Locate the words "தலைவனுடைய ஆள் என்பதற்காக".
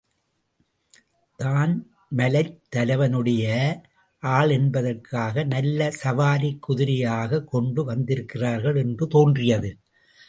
2.69-5.43